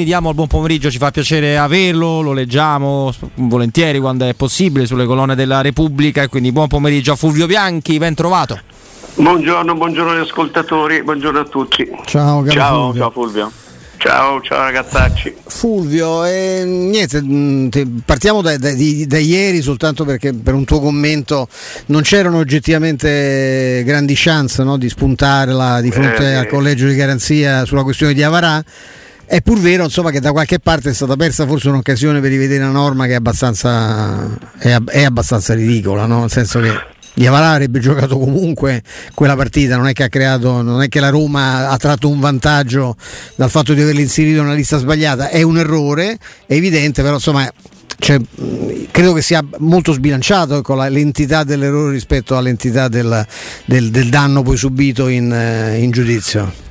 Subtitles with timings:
[0.00, 5.06] Diamo il buon pomeriggio, ci fa piacere averlo, lo leggiamo volentieri quando è possibile sulle
[5.06, 8.60] colonne della Repubblica e quindi buon pomeriggio a Fulvio Bianchi, ben trovato.
[9.16, 11.84] Buongiorno, buongiorno agli ascoltatori, buongiorno a tutti.
[12.04, 13.00] Ciao, Ciao, Fulvio.
[13.02, 13.52] ciao Fulvio.
[13.96, 15.34] Ciao, ciao ragazzacci.
[15.46, 17.20] Fulvio, eh, niente,
[17.68, 21.48] te- partiamo da, da- di- da ieri soltanto perché per un tuo commento
[21.86, 27.64] non c'erano oggettivamente grandi chance no, di spuntarla di fronte Eh, al collegio di garanzia
[27.64, 28.62] sulla questione di Avarà.
[29.30, 32.64] È pur vero insomma, che da qualche parte è stata persa forse un'occasione per rivedere
[32.64, 34.26] una norma che è abbastanza,
[34.56, 36.20] è, è abbastanza ridicola, no?
[36.20, 36.72] nel senso che
[37.12, 41.10] Diavarà avrebbe giocato comunque quella partita, non è che ha creato, non è che la
[41.10, 42.96] Roma ha tratto un vantaggio
[43.34, 46.16] dal fatto di averli inserito nella lista sbagliata, è un errore,
[46.46, 47.46] è evidente, però insomma
[47.98, 48.18] cioè,
[48.90, 53.26] credo che sia molto sbilanciato ecco, l'entità dell'errore rispetto all'entità del,
[53.66, 56.67] del- del danno poi subito in, eh, in giudizio.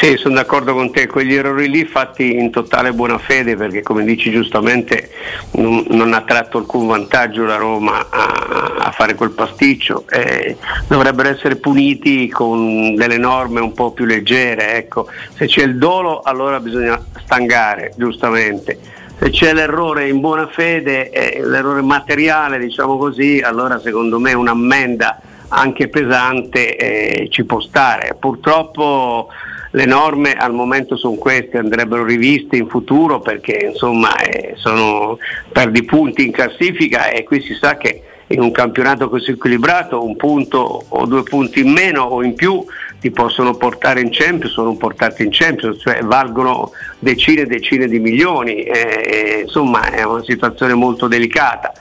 [0.00, 4.04] Sì, sono d'accordo con te, quegli errori lì fatti in totale buona fede perché come
[4.04, 5.10] dici giustamente
[5.52, 10.56] non, non ha tratto alcun vantaggio la Roma a, a fare quel pasticcio, eh,
[10.88, 15.08] dovrebbero essere puniti con delle norme un po' più leggere, ecco.
[15.34, 18.78] se c'è il dolo allora bisogna stangare, giustamente.
[19.18, 25.20] Se c'è l'errore in buona fede, eh, l'errore materiale, diciamo così, allora secondo me un'ammenda
[25.48, 28.14] anche pesante eh, ci può stare.
[28.18, 29.28] Purtroppo
[29.70, 35.18] le norme al momento sono queste, andrebbero riviste in futuro perché insomma eh, sono
[35.50, 40.16] perdi punti in classifica e qui si sa che in un campionato così equilibrato un
[40.16, 42.64] punto o due punti in meno o in più
[42.98, 47.86] ti possono portare in Champions o non portarti in Champions, cioè valgono decine e decine
[47.86, 51.72] di milioni, eh, insomma è una situazione molto delicata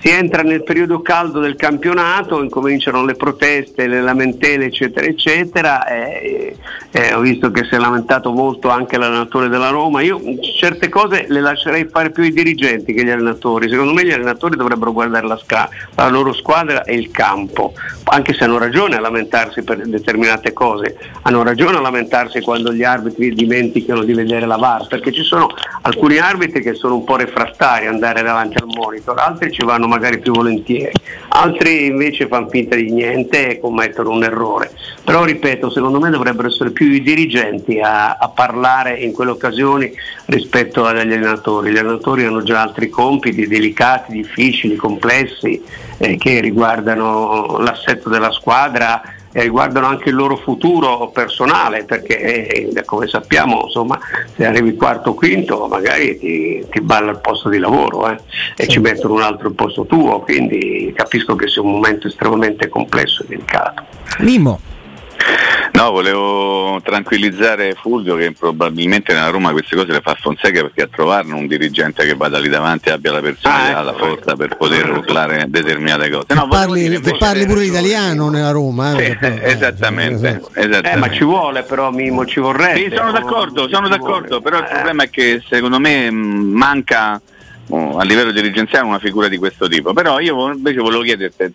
[0.00, 5.86] si entra nel periodo caldo del campionato, incominciano le proteste, le lamentele, eccetera, eccetera.
[5.86, 6.56] E,
[6.90, 10.00] e ho visto che si è lamentato molto anche l'allenatore della Roma.
[10.00, 10.18] Io
[10.58, 13.68] certe cose le lascerei fare più i dirigenti che gli allenatori.
[13.68, 18.32] Secondo me gli allenatori dovrebbero guardare la, sca- la loro squadra e il campo, anche
[18.32, 20.96] se hanno ragione a lamentarsi per determinate cose.
[21.22, 25.48] Hanno ragione a lamentarsi quando gli arbitri dimenticano di vedere la VAR, perché ci sono
[25.82, 29.88] alcuni arbitri che sono un po' refrattari ad andare davanti al monitor, altri ci vanno
[29.90, 30.92] magari più volentieri,
[31.28, 34.70] altri invece fanno finta di niente e commettono un errore.
[35.04, 39.92] Però ripeto, secondo me dovrebbero essere più i dirigenti a, a parlare in quelle occasioni
[40.26, 41.72] rispetto agli allenatori.
[41.72, 45.62] Gli allenatori hanno già altri compiti delicati, difficili, complessi,
[45.98, 49.02] eh, che riguardano l'assetto della squadra
[49.32, 53.98] e riguardano anche il loro futuro personale, perché eh, come sappiamo insomma,
[54.34, 58.18] se arrivi quarto o quinto magari ti, ti balla il posto di lavoro eh,
[58.56, 62.68] e ci mettono un altro al posto tuo, quindi capisco che sia un momento estremamente
[62.68, 63.84] complesso e delicato.
[64.18, 64.58] Mimmo,
[65.80, 70.88] No, volevo tranquillizzare Fulvio che probabilmente nella Roma queste cose le fa Fonseca perché a
[70.94, 74.36] trovarne un dirigente che vada lì davanti e abbia la personalità, Ah, ecco, la forza
[74.36, 76.34] per poter urlare determinate cose.
[76.34, 78.90] No, parli, dire, parli pure l'italiano nella Roma.
[78.94, 80.90] Sì, eh, eh, esattamente, esattamente.
[80.90, 82.90] Eh, ma ci vuole però Mimo, ci vorrebbe.
[82.90, 84.42] Sì, sono d'accordo, sono d'accordo, vuole.
[84.42, 84.74] però il Eh.
[84.74, 87.12] problema è che secondo me manca
[87.72, 89.94] a livello dirigenziale una figura di questo tipo.
[89.94, 91.54] Però io invece volevo chiederti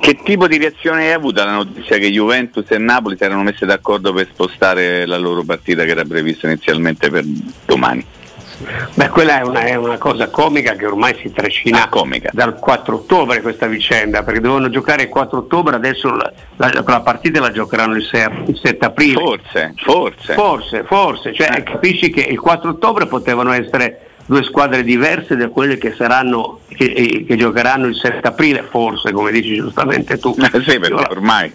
[0.00, 3.66] che tipo di reazione hai avuto alla notizia che Juventus e Napoli si erano messe
[3.66, 7.24] d'accordo per spostare la loro partita che era prevista inizialmente per
[7.64, 8.04] domani?
[8.94, 12.94] Beh, quella è una, è una cosa comica che ormai si trascina Ah, dal 4
[12.96, 17.52] ottobre questa vicenda, perché dovevano giocare il 4 ottobre, adesso la, la- la partita la
[17.52, 19.12] giocheranno il 6, il 7 aprile.
[19.20, 20.32] Forse, forse.
[20.34, 21.62] Forse, forse, cioè, Eh.
[21.64, 26.84] capisci che il 4 ottobre potevano essere due squadre diverse da quelle che saranno che,
[26.84, 30.34] eh, che giocheranno il 7 aprile, forse, come dici giustamente tu.
[30.38, 31.50] Eh, sì, perché ormai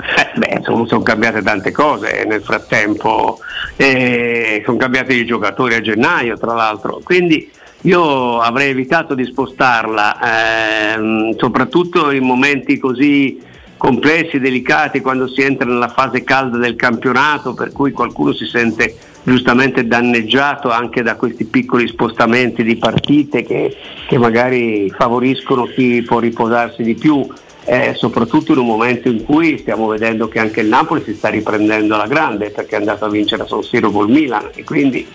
[0.00, 3.38] Eh, beh, insomma, sono cambiate tante cose nel frattempo,
[3.76, 7.50] eh, sono cambiati i giocatori a gennaio tra l'altro, quindi
[7.82, 13.40] io avrei evitato di spostarla, ehm, soprattutto in momenti così
[13.80, 18.94] complessi, delicati, quando si entra nella fase calda del campionato, per cui qualcuno si sente
[19.22, 23.74] giustamente danneggiato anche da questi piccoli spostamenti di partite che,
[24.06, 27.26] che magari favoriscono chi può riposarsi di più
[27.64, 31.28] eh, soprattutto in un momento in cui stiamo vedendo che anche il Napoli si sta
[31.28, 35.06] riprendendo alla grande perché è andato a vincere a San Siro col Milan e quindi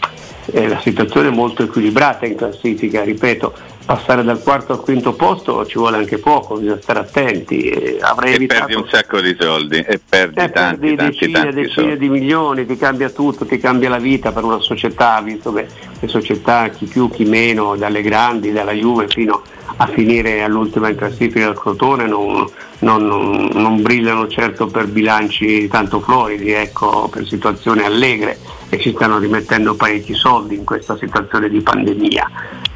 [0.52, 3.54] eh, la situazione è molto equilibrata in classifica, ripeto,
[3.86, 7.70] passare dal quarto al quinto posto ci vuole anche poco, bisogna stare attenti.
[7.70, 8.66] Eh, avrei e evitato...
[8.66, 11.98] perdi un sacco di soldi e perdi eh, tanti, perdi tanti, decine, tanti decine soldi.
[11.98, 15.68] di milioni, ti cambia tutto, ti cambia la vita per una società, visto che
[16.00, 19.42] le società chi più chi meno, dalle grandi, dalla Juve fino
[19.78, 22.48] a finire all'ultima in classifica del Crotone non,
[22.86, 28.38] non, non, non brillano certo per bilanci tanto floridi, ecco, per situazioni allegre
[28.70, 32.30] e ci stanno rimettendo parecchi soldi in questa situazione di pandemia.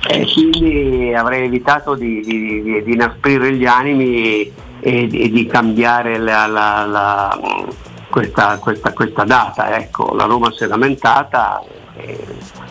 [0.07, 6.17] E quindi avrei evitato di, di, di, di inasprire gli animi e, e di cambiare
[6.17, 7.39] la, la, la,
[8.09, 9.77] questa, questa, questa, data.
[9.77, 11.61] Ecco, la Roma si è lamentata
[11.95, 12.17] e,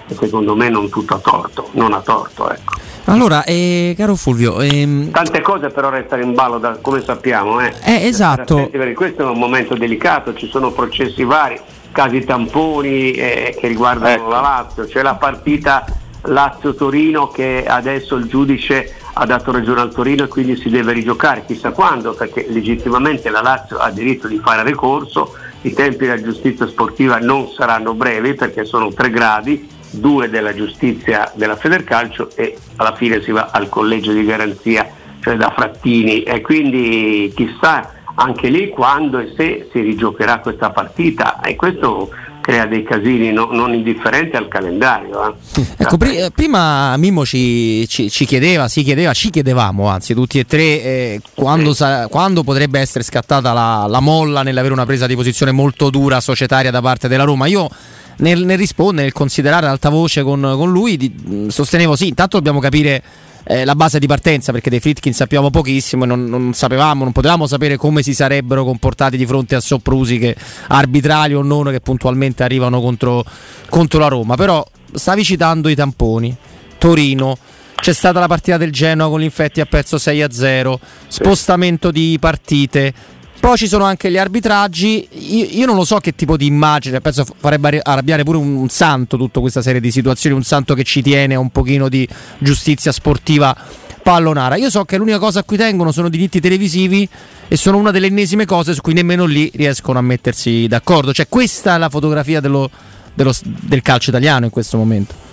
[0.08, 2.50] e secondo me non tutto a torto, non a torto.
[2.50, 2.87] Ecco.
[3.08, 5.10] Allora, eh, caro Fulvio, ehm...
[5.10, 7.58] tante cose però restano in ballo, da, come sappiamo.
[7.60, 7.72] Eh.
[7.84, 8.68] Eh, esatto.
[8.70, 11.58] Perché questo è un momento delicato, ci sono processi vari,
[11.90, 14.28] casi tamponi eh, che riguardano ecco.
[14.28, 15.86] la Lazio, c'è la partita
[16.22, 21.44] Lazio-Torino che adesso il giudice ha dato ragione al Torino e quindi si deve rigiocare,
[21.46, 26.68] chissà quando, perché legittimamente la Lazio ha diritto di fare ricorso, i tempi della giustizia
[26.68, 32.94] sportiva non saranno brevi perché sono tre gradi, due della giustizia della Federcalcio e alla
[32.94, 34.88] fine si va al collegio di garanzia,
[35.20, 36.22] cioè da Frattini.
[36.22, 41.40] E quindi chissà anche lì quando e se si rigiocherà questa partita.
[41.40, 42.10] E questo
[42.48, 45.36] crea dei casini no, non indifferenti al calendario.
[45.54, 45.66] Eh.
[45.80, 50.44] Ecco, pr- prima Mimmo ci, ci, ci, chiedeva, si chiedeva, ci chiedevamo, anzi tutti e
[50.44, 55.14] tre, eh, quando, sa- quando, potrebbe essere scattata la, la molla nell'avere una presa di
[55.14, 57.46] posizione molto dura societaria da parte della Roma.
[57.46, 57.68] Io
[58.16, 62.38] nel, nel rispondere, nel considerare ad alta voce con, con lui, di, sostenevo sì, intanto
[62.38, 63.02] dobbiamo capire
[63.44, 67.12] eh, la base di partenza perché dei Fritkin sappiamo pochissimo e non, non, sapevamo, non
[67.12, 70.34] potevamo sapere come si sarebbero comportati di fronte a soprusi
[70.68, 73.24] arbitrali o non che puntualmente arrivano contro,
[73.68, 74.36] contro la Roma.
[74.36, 76.34] Però stavi citando i tamponi,
[76.78, 77.36] Torino.
[77.74, 80.74] C'è stata la partita del Genoa con l'infetti a perso 6-0,
[81.06, 82.92] spostamento di partite,
[83.40, 85.08] poi ci sono anche gli arbitraggi.
[85.10, 88.68] Io, io, non lo so che tipo di immagine, penso farebbe arrabbiare pure un, un,
[88.68, 92.06] santo tutta questa serie di situazioni, un santo che ci tiene a un pochino di
[92.38, 93.56] giustizia sportiva
[94.02, 94.56] pallonara.
[94.56, 97.08] Io so che l'unica cosa a cui tengono sono diritti televisivi
[97.46, 101.12] e sono una delle ennesime cose su cui nemmeno lì riescono a mettersi d'accordo.
[101.12, 102.70] Cioè questa è la fotografia dello,
[103.14, 105.27] dello, del calcio italiano in questo momento.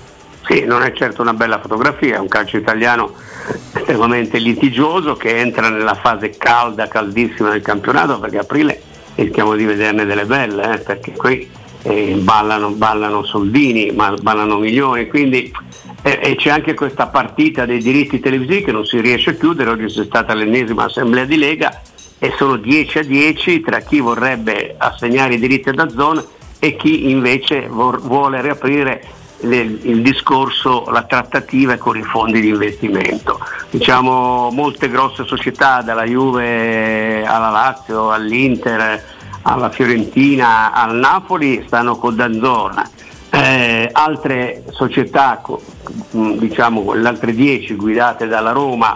[0.47, 3.13] Sì, non è certo una bella fotografia, è un calcio italiano
[3.73, 8.81] estremamente litigioso che entra nella fase calda, caldissima del campionato perché aprile
[9.15, 11.49] rischiamo di vederne delle belle, eh, perché qui
[11.81, 15.51] eh, ballano, ballano, soldini, ma ballano milioni, quindi
[16.03, 19.71] eh, e c'è anche questa partita dei diritti televisivi che non si riesce a chiudere,
[19.71, 21.81] oggi c'è stata l'ennesima assemblea di Lega
[22.19, 26.23] e sono 10 a 10 tra chi vorrebbe assegnare i diritti da zona
[26.59, 33.39] e chi invece vor, vuole riaprire il discorso, la trattativa con i fondi di investimento.
[33.69, 39.03] Diciamo molte grosse società, dalla Juve alla Lazio, all'Inter,
[39.43, 42.89] alla Fiorentina, al Napoli, stanno con Danzona.
[43.29, 45.41] Eh, altre società,
[46.11, 48.93] diciamo le altre 10 guidate dalla Roma,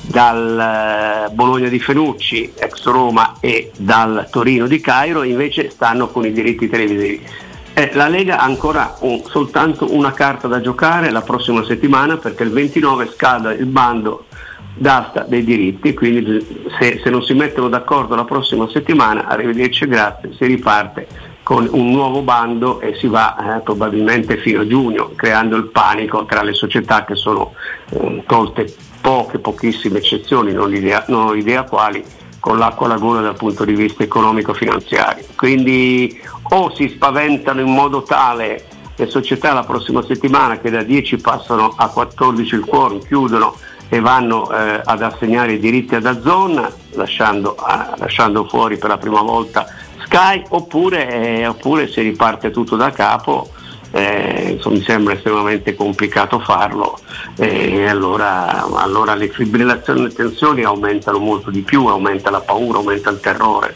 [0.00, 6.24] dal eh, Bologna di Fenucci, ex Roma e dal Torino di Cairo, invece stanno con
[6.24, 7.46] i diritti televisivi
[7.78, 12.42] eh, la Lega ha ancora un, soltanto una carta da giocare la prossima settimana perché
[12.42, 14.24] il 29 scada il bando
[14.74, 19.88] d'asta dei diritti, quindi se, se non si mettono d'accordo la prossima settimana, arrivederci e
[19.88, 21.06] grazie, si riparte
[21.42, 26.24] con un nuovo bando e si va eh, probabilmente fino a giugno, creando il panico
[26.24, 27.54] tra le società che sono
[27.90, 32.04] eh, tolte poche, pochissime eccezioni, non, idea, non ho idea quali,
[32.40, 35.24] con l'acqua alla gola dal punto di vista economico-finanziario.
[35.36, 36.20] Quindi
[36.50, 38.64] o si spaventano in modo tale
[38.96, 43.54] le società la prossima settimana che da 10 passano a 14 il quorum, chiudono
[43.88, 48.98] e vanno eh, ad assegnare i diritti ad Azzon lasciando, eh, lasciando, fuori per la
[48.98, 49.66] prima volta
[50.04, 53.50] Sky oppure, eh, oppure si riparte tutto da capo
[53.90, 56.98] eh, mi sembra estremamente complicato farlo
[57.36, 62.78] e allora, allora le fibrillazioni e le tensioni aumentano molto di più, aumenta la paura,
[62.78, 63.74] aumenta il terrore.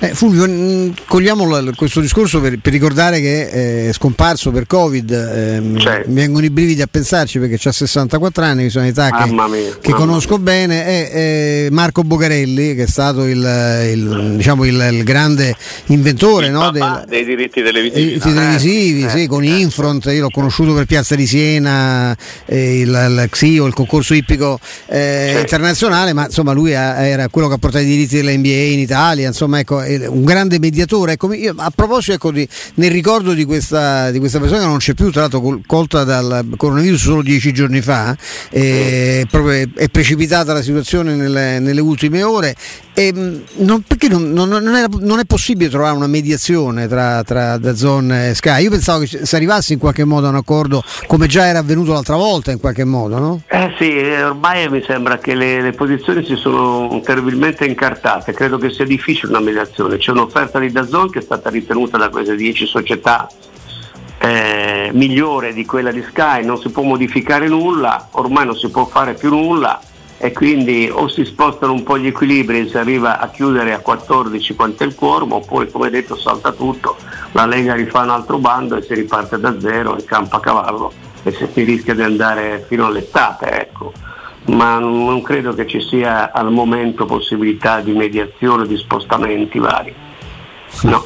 [0.00, 5.80] Eh, Fulvio, mm, cogliamo questo discorso per, per ricordare che è scomparso per Covid, eh,
[5.80, 6.08] certo.
[6.08, 9.48] mi vengono i brividi a pensarci perché ha 64 anni, sono età che, mia,
[9.80, 15.02] che conosco bene, è, è, Marco Bocarelli che è stato il, il, diciamo il, il
[15.02, 20.20] grande inventore no, del, dei diritti televisivi, eh, televisivi eh, sì, con eh, Infront, io
[20.20, 25.40] l'ho conosciuto per Piazza di Siena, eh, il, XIO, il concorso ippico eh, certo.
[25.40, 29.26] internazionale, ma insomma lui era quello che ha portato i diritti della NBA in Italia,
[29.26, 31.12] insomma ecco eh, un grande mediatore.
[31.12, 34.78] Ecco, io, a proposito, ecco, di, nel ricordo di questa, di questa, persona che non
[34.78, 38.16] c'è più, tra l'altro col, colta dal coronavirus solo dieci giorni fa,
[38.50, 42.54] eh, proprio, è precipitata la situazione nelle, nelle ultime ore.
[42.98, 48.10] E, non, perché non, non, era, non, è possibile trovare una mediazione tra, tra Dazon
[48.10, 48.64] e Sky?
[48.64, 51.92] Io pensavo che si arrivasse in qualche modo a un accordo come già era avvenuto
[51.92, 53.42] l'altra volta in qualche modo, no?
[53.46, 58.70] Eh sì, ormai mi sembra che le, le posizioni si sono terribilmente incartate, credo che
[58.70, 62.66] sia difficile una mediazione, c'è un'offerta di Dazon che è stata ritenuta da queste 10
[62.66, 63.28] società
[64.18, 68.84] eh, migliore di quella di Sky, non si può modificare nulla, ormai non si può
[68.86, 69.80] fare più nulla
[70.20, 73.78] e quindi o si spostano un po' gli equilibri e si arriva a chiudere a
[73.78, 76.96] 14 quanto è il quorum oppure come detto salta tutto,
[77.32, 80.92] la Lega rifà un altro bando e si riparte da zero e campa a cavallo
[81.22, 83.50] e si rischia di andare fino all'estate.
[83.50, 83.92] Ecco.
[84.48, 89.94] Ma non credo che ci sia al momento possibilità di mediazione, di spostamenti vari.
[90.82, 91.04] No.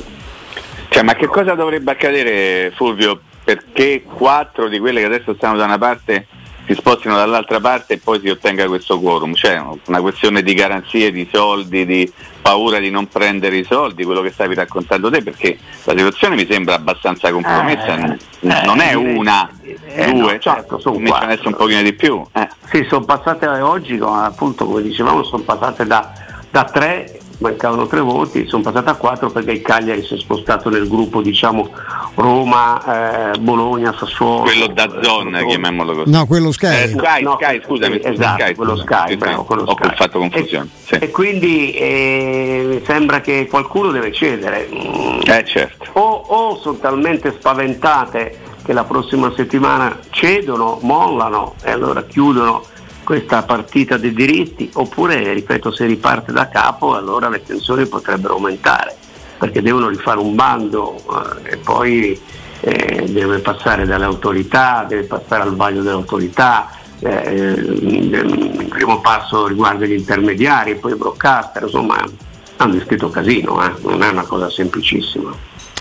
[0.89, 5.65] Cioè, ma che cosa dovrebbe accadere Fulvio perché quattro di quelle che adesso stanno da
[5.65, 6.27] una parte
[6.67, 9.33] si spostino dall'altra parte e poi si ottenga questo quorum.
[9.33, 14.21] C'è una questione di garanzie, di soldi, di paura di non prendere i soldi, quello
[14.21, 19.49] che stavi raccontando te, perché la situazione mi sembra abbastanza compromessa, eh, non è una,
[19.95, 22.23] eh, due, no, certo, sono messo adesso un pochino di più.
[22.33, 22.49] Eh.
[22.71, 26.13] Sì, sono passate oggi, appunto come dicevamo, sono passate da,
[26.51, 30.71] da tre mancavano tre voti, sono passata a quattro perché il Cagliari si è spostato
[30.71, 31.69] nel gruppo diciamo
[32.15, 34.43] Roma, eh, Bologna, Sassuolo.
[34.43, 36.11] Quello da zona, eh, chiamiamolo così.
[36.11, 36.85] No, quello Sky.
[36.85, 39.97] Eh, Sky, no, Sky, scusami, sì, esatto, Sky, quello Sky, bravo, quello Ho Sky.
[39.97, 40.69] fatto confusione.
[40.73, 40.95] E, sì.
[40.95, 44.69] e quindi eh, sembra che qualcuno deve cedere.
[44.69, 45.91] Eh, certo.
[45.99, 52.65] O, o sono talmente spaventate che la prossima settimana cedono, mollano e allora chiudono
[53.05, 58.97] questa partita dei diritti oppure, ripeto, se riparte da capo allora le tensioni potrebbero aumentare
[59.43, 60.97] perché devono rifare un bando
[61.45, 62.21] eh, e poi
[62.61, 69.49] eh, deve passare dalle autorità, deve passare al vaglio delle autorità, eh, il primo passo
[69.49, 74.23] riguarda gli intermediari, poi i broadcaster, insomma è un discreto casino, eh, non è una
[74.23, 75.35] cosa semplicissima.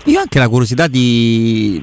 [0.06, 1.80] Io ho anche la curiosità di...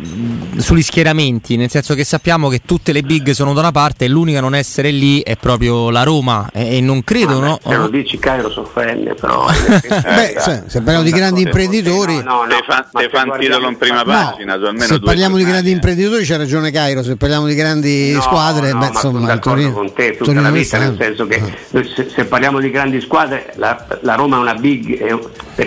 [0.58, 4.08] sugli schieramenti, nel senso che sappiamo che tutte le big sono da una parte e
[4.10, 7.60] l'unica a non essere lì è proprio la Roma e, e non credo, ah, no?
[7.66, 9.46] Se lo dici Cairo soffende, però...
[9.48, 12.16] beh, se, se parliamo di grandi imprenditori...
[12.16, 12.48] No, no, no,
[12.92, 16.72] te fa un titolo in prima pagina, no, se parliamo di grandi imprenditori c'è ragione
[16.72, 19.20] Cairo, se parliamo di grandi no, squadre, no, beh, insomma...
[19.20, 22.70] Sono Torino, con te tutta Torino la vita, nel senso che se, se, parliamo di
[22.70, 24.98] grandi squadre, la, la Roma è una big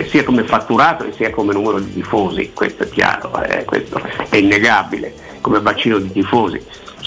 [0.09, 5.13] sia come fatturato sia come numero di tifosi, questo è chiaro eh, questo è innegabile
[5.41, 6.61] come bacino di tifosi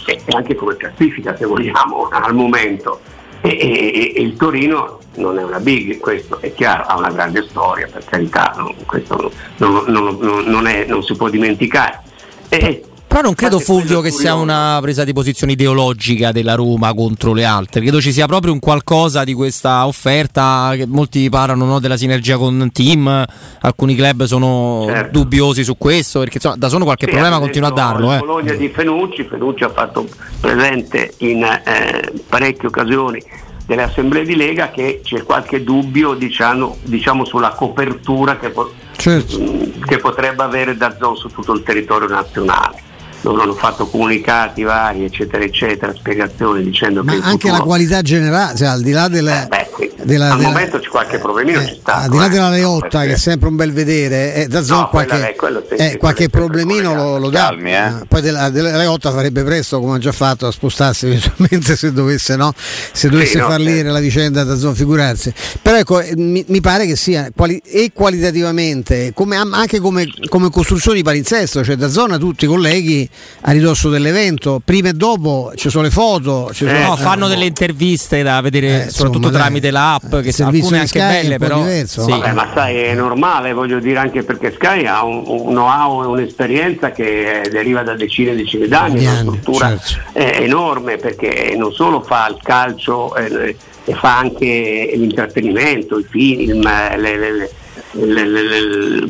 [0.06, 3.00] e anche come classifica se vogliamo al momento.
[3.40, 7.42] E, e, e, il Torino non è una big, questo è chiaro, ha una grande
[7.48, 12.02] storia, per carità, no, questo non, non, non, è, non, si può dimenticare.
[12.48, 12.82] E,
[13.16, 17.46] però non credo Fulvio che sia una presa di posizione ideologica della Roma contro le
[17.46, 21.96] altre, credo ci sia proprio un qualcosa di questa offerta che molti parlano no, della
[21.96, 23.24] sinergia con team,
[23.60, 25.18] alcuni club sono certo.
[25.18, 28.12] dubbiosi su questo perché insomma, da solo qualche sì, problema continua a darlo.
[28.12, 28.18] Eh.
[28.18, 30.06] Bologna di Fenucci, Fenucci ha fatto
[30.38, 33.22] presente in eh, parecchie occasioni
[33.64, 39.38] delle assemblee di Lega che c'è qualche dubbio diciamo, diciamo sulla copertura che, po- certo.
[39.86, 42.85] che potrebbe avere da Zon su tutto il territorio nazionale
[43.30, 47.18] loro hanno fatto comunicati vari, eccetera, eccetera, spiegazioni dicendo Ma che.
[47.18, 49.42] Ma anche la qualità generale, cioè al di là delle.
[49.42, 49.92] Eh beh, sì.
[50.02, 51.96] della, al della, momento c'è qualche problemino, eh, ci sta.
[51.96, 55.34] Al di là della Leotta, che è sempre un bel vedere, eh, da no, qualche,
[55.34, 57.48] è, eh, qualche problemino lo, lo, dà.
[57.48, 57.92] Calmi, eh.
[58.08, 62.36] Poi della, della Leotta farebbe presto, come ha già fatto, a spostarsi eventualmente se dovesse,
[62.36, 62.52] no?
[62.92, 65.32] se dovesse sì, fallire no, la vicenda da zona, figurarsi.
[65.60, 70.50] Però ecco, eh, mi, mi pare che sia quali, e qualitativamente, come, anche come, come
[70.50, 73.08] costruzione di palinsesto, cioè da zona tutti i colleghi
[73.42, 76.50] a ridosso dell'evento, prima e dopo ci sono le foto.
[76.52, 79.30] Ci sono, eh, no, fanno delle interviste da vedere, eh, soprattutto
[79.66, 81.58] tramite l'app, che sono alcune anche Sky belle, però.
[81.58, 82.10] Diverso, sì.
[82.10, 86.06] Vabbè, ma sai, è normale, voglio dire, anche perché Sky ha un, un know-how e
[86.06, 90.42] un'esperienza che deriva da decine e decine d'anni, è una struttura certo.
[90.42, 93.56] enorme perché non solo fa il calcio, eh,
[93.88, 97.50] e fa anche l'intrattenimento, i film, le, le,
[97.92, 99.06] le,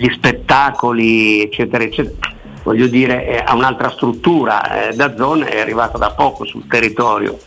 [0.00, 6.10] gli spettacoli, eccetera, eccetera voglio dire, ha un'altra struttura, eh, da zona è arrivata da
[6.10, 7.38] poco sul territorio.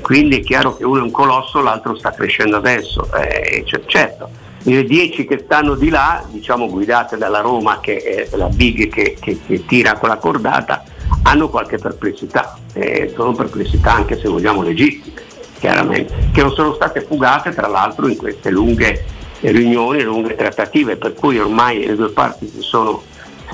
[0.00, 3.08] Quindi è chiaro che uno è un colosso, l'altro sta crescendo adesso.
[3.14, 4.28] Eh, cioè, certo,
[4.62, 9.16] le 10 che stanno di là, diciamo guidate dalla Roma, che è la big che,
[9.18, 10.84] che, che tira con la cordata,
[11.22, 15.14] hanno qualche perplessità, eh, sono perplessità anche se vogliamo legittime,
[15.58, 19.04] chiaramente, che non sono state fugate tra l'altro in queste lunghe
[19.40, 23.02] riunioni, lunghe trattative, per cui ormai le due parti si, sono,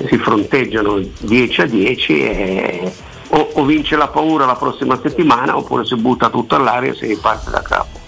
[0.05, 2.93] si fronteggiano 10 a 10 e
[3.29, 7.07] o, o, vince la paura la prossima settimana oppure si butta tutto all'aria e si
[7.07, 7.99] riparte da capo.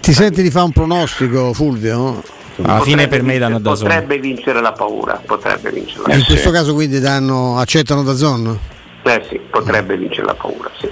[0.00, 2.22] Ti senti di fare un pronostico Fulvio?
[2.62, 6.50] Alla fine per me danno da Potrebbe vincere la paura, potrebbe vincere la In questo
[6.50, 8.56] caso quindi danno, accettano da zona?
[9.04, 10.88] Eh sì, potrebbe vincere la paura, sì.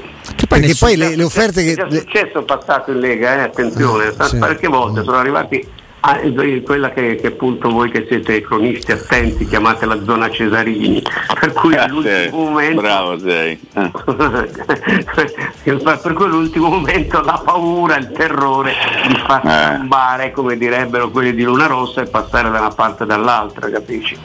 [0.48, 1.74] Perché poi le, le offerte che...
[1.74, 4.38] È successo passato in Lega, eh, attenzione, ah, sì.
[4.38, 5.64] parecchie volte sono arrivati
[6.02, 6.18] Ah,
[6.64, 11.02] quella che, che, appunto voi che siete cronisti attenti chiamate la zona Cesarini,
[11.38, 12.80] per cui ah, all'ultimo momento.
[12.80, 13.60] Bravo sei.
[13.74, 13.90] Ah.
[14.04, 18.72] per cui all'ultimo momento la paura, il terrore
[19.08, 20.32] di far eh.
[20.32, 24.16] come direbbero quelli di Luna Rossa, e passare da una parte e dall'altra, capisci?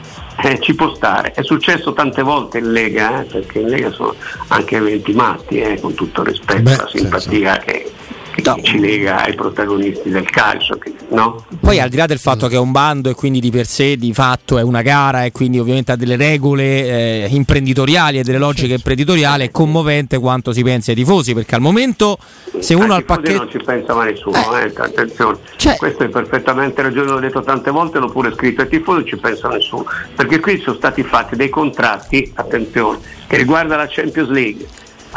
[0.42, 1.32] Eh, ci può stare.
[1.32, 4.14] È successo tante volte in Lega, eh, perché in Lega sono
[4.48, 8.04] anche eventi matti, eh, con tutto il rispetto e la simpatia sì, sì.
[8.42, 8.58] Che no.
[8.62, 10.78] ci lega ai protagonisti del calcio.
[11.08, 11.44] No?
[11.60, 13.96] Poi al di là del fatto che è un bando e quindi di per sé
[13.96, 18.38] di fatto è una gara e quindi ovviamente ha delle regole eh, imprenditoriali e delle
[18.38, 18.74] logiche certo.
[18.74, 22.18] imprenditoriali, è commovente quanto si pensa ai tifosi perché al momento
[22.58, 23.38] se uno al pacchetto...
[23.38, 24.66] Non ci pensa mai nessuno, eh.
[24.66, 25.76] Eh, attenzione, cioè...
[25.76, 29.16] questo è perfettamente ragione, l'ho detto tante volte, l'ho pure scritto ai tifosi, non ci
[29.16, 34.66] pensa nessuno, perché qui sono stati fatti dei contratti, attenzione, che riguarda la Champions League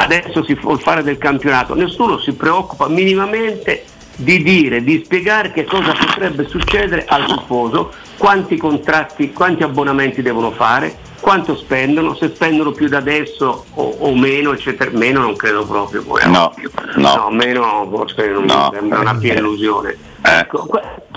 [0.00, 3.84] adesso si vuol fare del campionato, nessuno si preoccupa minimamente
[4.16, 10.50] di dire, di spiegare che cosa potrebbe succedere al tifoso, quanti contratti, quanti abbonamenti devono
[10.50, 15.66] fare, quanto spendono, se spendono più da adesso o, o meno, eccetera, meno non credo
[15.66, 16.02] proprio.
[16.02, 16.52] Poi, no,
[16.96, 17.14] no.
[17.16, 18.70] no, meno forse non no.
[18.70, 19.96] mi sembra una piena illusione.
[20.22, 20.38] Eh.
[20.38, 20.68] Ecco,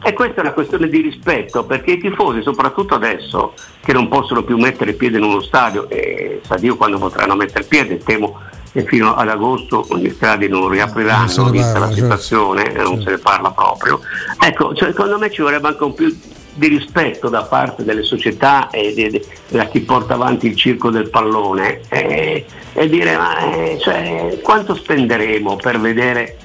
[0.01, 4.43] e questa è una questione di rispetto perché i tifosi, soprattutto adesso, che non possono
[4.43, 8.39] più mettere piede in uno stadio, e sa Dio quando potranno mettere piede, temo
[8.73, 12.81] e fino ad agosto gli stadi non riapriranno, non vista la situazione, certo.
[12.81, 14.01] non se ne parla proprio.
[14.39, 16.19] Ecco, cioè, secondo me ci vorrebbe anche un più
[16.55, 21.81] di rispetto da parte delle società e da chi porta avanti il circo del pallone
[21.89, 26.37] e, e dire ma, eh, cioè, quanto spenderemo per vedere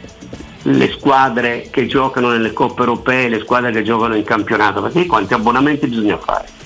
[0.63, 5.33] le squadre che giocano nelle coppe europee, le squadre che giocano in campionato, perché quanti
[5.33, 6.58] abbonamenti bisogna fare?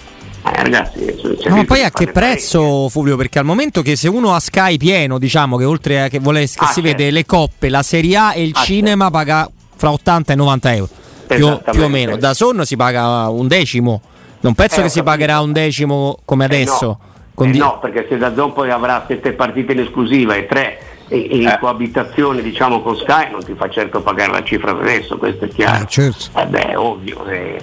[0.45, 1.15] Eh, ragazzi,
[1.47, 2.89] no, ma poi a che prezzo.
[2.89, 3.17] Fulvio?
[3.17, 6.41] Perché al momento che se uno ha Sky pieno, diciamo che oltre a che, vuole,
[6.41, 6.83] che ah, si certo.
[6.83, 9.19] vede le coppe, la Serie A e il ah, cinema certo.
[9.19, 10.89] paga fra 80 e 90 euro
[11.27, 12.17] più, più, o meno.
[12.17, 14.01] Da Son si paga un decimo.
[14.41, 16.85] Non penso eh, che si pagherà un decimo come adesso.
[16.85, 17.11] Eh no.
[17.45, 21.47] Eh no, perché se da Zon poi avrà sette partite in esclusiva e tre in
[21.47, 21.59] eh.
[21.59, 25.85] coabitazione diciamo con Sky non ti fa certo pagare la cifra adesso, questo è chiaro.
[25.85, 26.47] Eh, certo.
[26.47, 27.25] beh, ovvio.
[27.26, 27.61] Eh,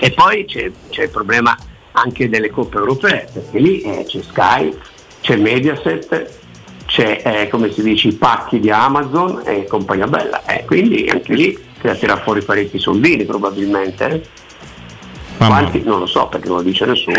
[0.00, 1.56] e poi c'è, c'è il problema
[1.92, 4.76] anche delle coppe europee, perché lì eh, c'è Sky,
[5.20, 6.30] c'è Mediaset,
[6.86, 11.34] c'è eh, come si dice i pacchi di Amazon e compagnia bella, eh, quindi anche
[11.34, 14.06] lì si tirare fuori parecchi soldini probabilmente.
[15.38, 15.46] Eh.
[15.46, 15.82] Quanti?
[15.82, 17.16] Non lo so perché non lo dice nessuno.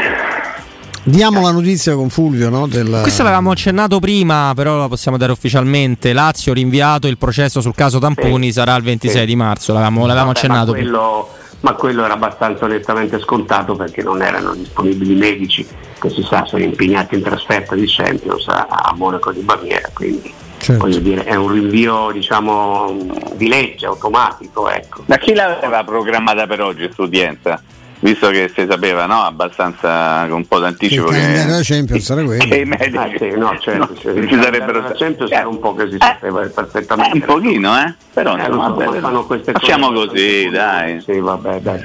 [1.05, 2.65] Diamo la notizia con Fulvio, no?
[2.65, 2.99] Del...
[3.01, 6.13] Questo l'avevamo accennato prima, però la possiamo dare ufficialmente.
[6.13, 8.53] Lazio rinviato il processo sul caso Tamponi sì.
[8.53, 9.25] sarà il 26 sì.
[9.25, 10.71] di marzo, l'avevamo, l'avevamo Vabbè, accennato.
[10.71, 11.29] Ma quello,
[11.63, 15.65] ma quello, era abbastanza onestamente scontato perché non erano disponibili medici
[15.97, 20.33] che si sa sono impegnati in trasferta di Champions a, a Monaco di Baviera, quindi
[20.57, 20.83] certo.
[20.83, 22.97] voglio dire è un rinvio diciamo
[23.35, 24.69] di legge automatico.
[24.69, 25.03] Ecco.
[25.05, 27.61] Ma chi l'aveva programmata per oggi questa udienza?
[28.03, 32.23] Visto che si sapeva no, abbastanza con un po' d'anticipo il che, della Champions era
[32.23, 32.43] quello.
[32.43, 35.73] Che i medici ah, sì, no, certo, no, ci sarebbero la Champions era un po'
[35.73, 37.17] che si sapeva eh, perfettamente.
[37.17, 41.01] eh, un pochino eh però eh, insomma, so, fanno queste facciamo cose, così dai.
[41.01, 41.81] sì vabbè dai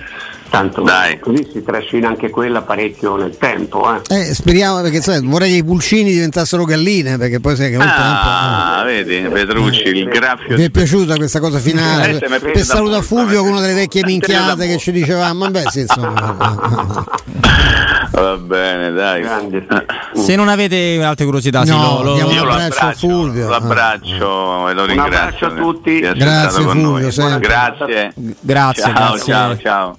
[0.51, 1.19] Tanto Dai.
[1.19, 3.87] così si trascina anche quella parecchio nel tempo.
[3.95, 4.29] Eh.
[4.29, 7.87] Eh, speriamo perché sai, vorrei che i pulcini diventassero galline perché poi sai che col
[7.87, 8.89] ah, tempo.
[8.89, 9.05] Eh.
[9.05, 10.57] vedi, Petrucci, il graffio.
[10.57, 12.19] Mi è piaciuta questa cosa finale.
[12.19, 17.07] Eh, per saluto Fulvio con una delle vecchie minchiate che ci dicevamo, beh sì insomma.
[18.11, 19.21] Va bene, dai.
[19.23, 19.67] Grande.
[20.15, 23.49] Se non avete altre curiosità, no, sì, lo, lo, io un abbraccio a Fulvio.
[23.49, 24.97] L'abbraccio e lo ringrazio.
[24.97, 26.01] Un abbraccio a tutti.
[26.01, 28.13] Grazie Fulvio, grazie.
[28.41, 29.33] Grazie, ciao, grazie.
[29.33, 29.97] ciao, ciao.